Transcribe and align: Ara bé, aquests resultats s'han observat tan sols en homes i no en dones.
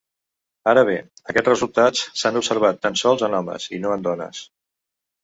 Ara 0.71 0.83
bé, 0.85 0.93
aquests 1.33 1.49
resultats 1.51 2.01
s'han 2.21 2.39
observat 2.41 2.79
tan 2.87 2.97
sols 3.03 3.27
en 3.29 3.37
homes 3.41 3.69
i 3.79 3.81
no 3.85 3.93
en 3.97 4.07
dones. 4.09 4.41